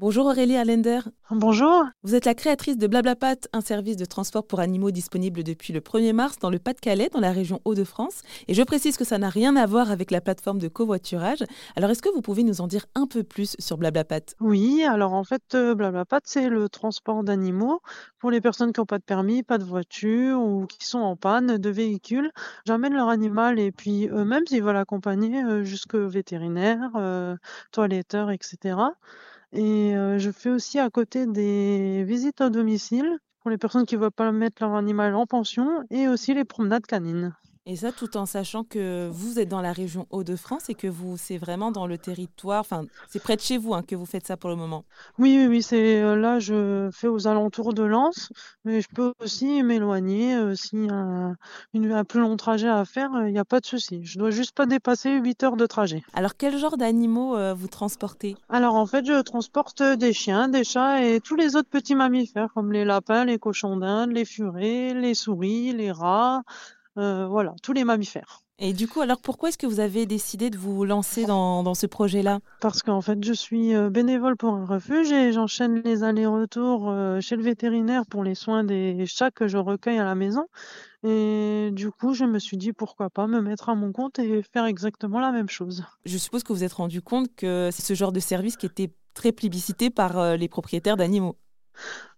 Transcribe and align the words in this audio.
Bonjour 0.00 0.24
Aurélie 0.24 0.56
Allender. 0.56 1.00
Bonjour. 1.30 1.84
Vous 2.04 2.14
êtes 2.14 2.24
la 2.24 2.32
créatrice 2.32 2.78
de 2.78 2.86
Blablapat, 2.86 3.36
un 3.52 3.60
service 3.60 3.98
de 3.98 4.06
transport 4.06 4.46
pour 4.46 4.60
animaux 4.60 4.90
disponible 4.90 5.42
depuis 5.42 5.74
le 5.74 5.80
1er 5.80 6.14
mars 6.14 6.38
dans 6.38 6.48
le 6.48 6.58
Pas-de-Calais, 6.58 7.10
dans 7.12 7.20
la 7.20 7.32
région 7.32 7.60
Hauts-de-France. 7.66 8.22
Et 8.48 8.54
je 8.54 8.62
précise 8.62 8.96
que 8.96 9.04
ça 9.04 9.18
n'a 9.18 9.28
rien 9.28 9.56
à 9.56 9.66
voir 9.66 9.90
avec 9.90 10.10
la 10.10 10.22
plateforme 10.22 10.58
de 10.58 10.68
covoiturage. 10.68 11.44
Alors 11.76 11.90
est-ce 11.90 12.00
que 12.00 12.08
vous 12.08 12.22
pouvez 12.22 12.44
nous 12.44 12.62
en 12.62 12.66
dire 12.66 12.86
un 12.94 13.06
peu 13.06 13.24
plus 13.24 13.56
sur 13.58 13.76
Blablapat? 13.76 14.36
Oui, 14.40 14.84
alors 14.84 15.12
en 15.12 15.22
fait, 15.22 15.54
euh, 15.54 15.74
Blablapat, 15.74 16.20
c'est 16.24 16.48
le 16.48 16.70
transport 16.70 17.22
d'animaux 17.22 17.82
pour 18.20 18.30
les 18.30 18.40
personnes 18.40 18.72
qui 18.72 18.80
n'ont 18.80 18.86
pas 18.86 19.00
de 19.00 19.04
permis, 19.04 19.42
pas 19.42 19.58
de 19.58 19.64
voiture 19.64 20.40
ou 20.40 20.64
qui 20.64 20.86
sont 20.86 21.00
en 21.00 21.16
panne 21.16 21.58
de 21.58 21.70
véhicule. 21.70 22.30
J'amène 22.64 22.94
leur 22.94 23.10
animal 23.10 23.58
et 23.58 23.70
puis 23.70 24.08
eux-mêmes, 24.08 24.44
ils 24.50 24.62
veulent 24.62 24.78
accompagner 24.78 25.44
euh, 25.44 25.62
jusqu'au 25.62 26.08
vétérinaire, 26.08 26.88
euh, 26.96 27.36
toiletteur, 27.70 28.30
etc. 28.30 28.76
Et 29.52 29.92
je 30.18 30.30
fais 30.30 30.50
aussi 30.50 30.78
à 30.78 30.90
côté 30.90 31.26
des 31.26 32.04
visites 32.04 32.40
au 32.40 32.50
domicile 32.50 33.18
pour 33.40 33.50
les 33.50 33.58
personnes 33.58 33.86
qui 33.86 33.96
ne 33.96 34.00
veulent 34.00 34.10
pas 34.12 34.32
mettre 34.32 34.62
leur 34.62 34.74
animal 34.74 35.14
en 35.14 35.26
pension 35.26 35.82
et 35.90 36.08
aussi 36.08 36.34
les 36.34 36.44
promenades 36.44 36.86
canines. 36.86 37.34
Et 37.70 37.76
ça, 37.76 37.92
tout 37.92 38.16
en 38.16 38.26
sachant 38.26 38.64
que 38.64 39.08
vous 39.12 39.38
êtes 39.38 39.48
dans 39.48 39.60
la 39.60 39.72
région 39.72 40.08
Hauts-de-France 40.10 40.70
et 40.70 40.74
que 40.74 40.88
vous, 40.88 41.16
c'est 41.16 41.38
vraiment 41.38 41.70
dans 41.70 41.86
le 41.86 41.98
territoire, 41.98 42.58
enfin, 42.58 42.82
c'est 43.08 43.22
près 43.22 43.36
de 43.36 43.40
chez 43.40 43.58
vous 43.58 43.74
hein, 43.74 43.84
que 43.84 43.94
vous 43.94 44.06
faites 44.06 44.26
ça 44.26 44.36
pour 44.36 44.50
le 44.50 44.56
moment. 44.56 44.84
Oui, 45.20 45.36
oui, 45.38 45.46
oui, 45.46 45.62
c'est 45.62 46.02
là, 46.16 46.40
je 46.40 46.90
fais 46.92 47.06
aux 47.06 47.28
alentours 47.28 47.72
de 47.72 47.84
Lens, 47.84 48.32
mais 48.64 48.80
je 48.80 48.88
peux 48.92 49.12
aussi 49.20 49.62
m'éloigner 49.62 50.34
euh, 50.34 50.56
s'il 50.56 50.86
y 50.86 50.90
a 50.90 50.94
un, 50.94 51.36
un, 51.72 52.04
plus 52.04 52.18
long 52.18 52.36
trajet 52.36 52.66
à 52.66 52.84
faire, 52.84 53.12
il 53.24 53.32
n'y 53.32 53.38
a 53.38 53.44
pas 53.44 53.60
de 53.60 53.66
souci. 53.66 54.04
Je 54.04 54.18
dois 54.18 54.30
juste 54.30 54.50
pas 54.50 54.66
dépasser 54.66 55.20
8 55.20 55.44
heures 55.44 55.56
de 55.56 55.66
trajet. 55.66 56.02
Alors, 56.12 56.36
quel 56.36 56.58
genre 56.58 56.76
d'animaux 56.76 57.36
vous 57.54 57.68
transportez? 57.68 58.36
Alors, 58.48 58.74
en 58.74 58.86
fait, 58.86 59.06
je 59.06 59.22
transporte 59.22 59.80
des 59.80 60.12
chiens, 60.12 60.48
des 60.48 60.64
chats 60.64 61.04
et 61.04 61.20
tous 61.20 61.36
les 61.36 61.54
autres 61.54 61.70
petits 61.70 61.94
mammifères, 61.94 62.48
comme 62.52 62.72
les 62.72 62.84
lapins, 62.84 63.24
les 63.24 63.38
cochons 63.38 63.76
d'Inde, 63.76 64.10
les 64.10 64.24
furets, 64.24 64.92
les 64.92 65.14
souris, 65.14 65.72
les 65.72 65.92
rats. 65.92 66.42
Euh, 66.98 67.26
voilà, 67.28 67.54
tous 67.62 67.72
les 67.72 67.84
mammifères. 67.84 68.42
Et 68.58 68.74
du 68.74 68.88
coup, 68.88 69.00
alors 69.00 69.20
pourquoi 69.22 69.48
est-ce 69.48 69.56
que 69.56 69.66
vous 69.66 69.80
avez 69.80 70.04
décidé 70.04 70.50
de 70.50 70.58
vous 70.58 70.84
lancer 70.84 71.24
dans, 71.24 71.62
dans 71.62 71.74
ce 71.74 71.86
projet-là? 71.86 72.40
Parce 72.60 72.82
qu'en 72.82 73.00
fait, 73.00 73.22
je 73.24 73.32
suis 73.32 73.74
euh, 73.74 73.88
bénévole 73.88 74.36
pour 74.36 74.52
un 74.52 74.66
refuge 74.66 75.10
et 75.12 75.32
j'enchaîne 75.32 75.80
les 75.82 76.02
allers-retours 76.02 76.90
euh, 76.90 77.20
chez 77.20 77.36
le 77.36 77.42
vétérinaire 77.42 78.04
pour 78.04 78.22
les 78.22 78.34
soins 78.34 78.62
des 78.62 79.06
chats 79.06 79.30
que 79.30 79.48
je 79.48 79.56
recueille 79.56 79.98
à 79.98 80.04
la 80.04 80.14
maison. 80.14 80.44
Et 81.02 81.70
du 81.72 81.90
coup, 81.90 82.12
je 82.12 82.26
me 82.26 82.38
suis 82.38 82.58
dit 82.58 82.74
pourquoi 82.74 83.08
pas 83.08 83.26
me 83.26 83.40
mettre 83.40 83.70
à 83.70 83.74
mon 83.74 83.92
compte 83.92 84.18
et 84.18 84.42
faire 84.42 84.66
exactement 84.66 85.20
la 85.20 85.32
même 85.32 85.48
chose. 85.48 85.84
Je 86.04 86.18
suppose 86.18 86.42
que 86.42 86.52
vous 86.52 86.64
êtes 86.64 86.74
rendu 86.74 87.00
compte 87.00 87.34
que 87.34 87.70
c'est 87.72 87.82
ce 87.82 87.94
genre 87.94 88.12
de 88.12 88.20
service 88.20 88.58
qui 88.58 88.66
était 88.66 88.90
très 89.14 89.32
plébiscité 89.32 89.88
par 89.88 90.36
les 90.36 90.48
propriétaires 90.48 90.98
d'animaux. 90.98 91.36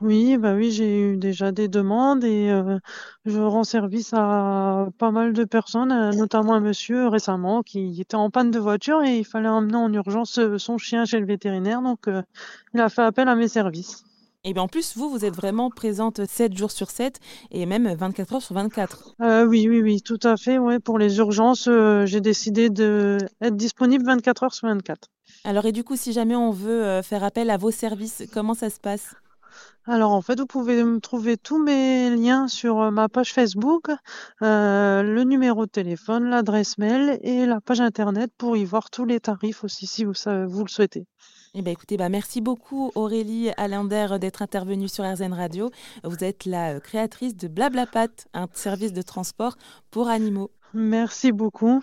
Oui, 0.00 0.36
bah 0.38 0.54
oui, 0.54 0.70
j'ai 0.70 1.00
eu 1.00 1.16
déjà 1.16 1.50
des 1.50 1.66
demandes 1.66 2.22
et 2.22 2.50
euh, 2.50 2.78
je 3.24 3.40
rends 3.40 3.64
service 3.64 4.12
à 4.12 4.86
pas 4.96 5.10
mal 5.10 5.32
de 5.32 5.42
personnes, 5.42 5.90
euh, 5.90 6.12
notamment 6.12 6.54
un 6.54 6.60
monsieur 6.60 7.08
récemment 7.08 7.64
qui 7.64 8.00
était 8.00 8.14
en 8.14 8.30
panne 8.30 8.52
de 8.52 8.60
voiture 8.60 9.02
et 9.02 9.18
il 9.18 9.24
fallait 9.24 9.48
emmener 9.48 9.76
en 9.76 9.92
urgence 9.92 10.38
euh, 10.38 10.56
son 10.56 10.78
chien 10.78 11.04
chez 11.04 11.18
le 11.18 11.26
vétérinaire, 11.26 11.82
donc 11.82 12.08
il 12.74 12.80
a 12.80 12.88
fait 12.88 13.02
appel 13.02 13.26
à 13.26 13.34
mes 13.34 13.48
services. 13.48 14.04
Et 14.44 14.54
bien 14.54 14.62
en 14.62 14.68
plus, 14.68 14.96
vous, 14.96 15.10
vous 15.10 15.24
êtes 15.24 15.34
vraiment 15.34 15.68
présente 15.68 16.24
7 16.26 16.56
jours 16.56 16.70
sur 16.70 16.90
7 16.90 17.18
et 17.50 17.66
même 17.66 17.92
24 17.92 18.34
heures 18.34 18.42
sur 18.42 18.54
24. 18.54 19.16
oui, 19.20 19.66
oui, 19.68 19.82
oui, 19.82 20.00
tout 20.00 20.20
à 20.22 20.36
fait. 20.36 20.58
Ouais, 20.58 20.78
pour 20.78 21.00
les 21.00 21.18
urgences, 21.18 21.68
j'ai 22.04 22.20
décidé 22.20 22.70
d'être 22.70 23.56
disponible 23.56 24.04
24 24.04 24.44
heures 24.44 24.54
sur 24.54 24.68
24. 24.68 25.08
Alors 25.42 25.66
et 25.66 25.72
du 25.72 25.82
coup, 25.82 25.96
si 25.96 26.12
jamais 26.12 26.36
on 26.36 26.52
veut 26.52 27.02
faire 27.02 27.24
appel 27.24 27.50
à 27.50 27.56
vos 27.56 27.72
services, 27.72 28.22
comment 28.32 28.54
ça 28.54 28.70
se 28.70 28.78
passe? 28.78 29.16
Alors 29.90 30.12
en 30.12 30.20
fait, 30.20 30.38
vous 30.38 30.46
pouvez 30.46 30.84
me 30.84 31.00
trouver 31.00 31.38
tous 31.38 31.58
mes 31.58 32.14
liens 32.14 32.46
sur 32.46 32.78
euh, 32.82 32.90
ma 32.90 33.08
page 33.08 33.32
Facebook, 33.32 33.88
euh, 34.42 35.02
le 35.02 35.24
numéro 35.24 35.64
de 35.64 35.70
téléphone, 35.70 36.28
l'adresse 36.28 36.76
mail 36.76 37.18
et 37.22 37.46
la 37.46 37.62
page 37.62 37.80
internet 37.80 38.30
pour 38.36 38.58
y 38.58 38.66
voir 38.66 38.90
tous 38.90 39.06
les 39.06 39.18
tarifs 39.18 39.64
aussi 39.64 39.86
si 39.86 40.04
vous, 40.04 40.12
vous 40.46 40.62
le 40.62 40.68
souhaitez. 40.68 41.06
Eh 41.54 41.62
ben 41.62 41.70
écoutez, 41.70 41.96
bah 41.96 42.10
merci 42.10 42.42
beaucoup 42.42 42.92
Aurélie 42.94 43.50
Allender 43.56 44.18
d'être 44.20 44.42
intervenue 44.42 44.88
sur 44.88 45.10
RZN 45.10 45.32
Radio. 45.32 45.70
Vous 46.04 46.22
êtes 46.22 46.44
la 46.44 46.74
euh, 46.74 46.80
créatrice 46.80 47.34
de 47.34 47.48
Blablapat, 47.48 48.08
un 48.34 48.46
service 48.52 48.92
de 48.92 49.00
transport 49.00 49.56
pour 49.90 50.08
animaux. 50.08 50.50
Merci 50.74 51.32
beaucoup. 51.32 51.80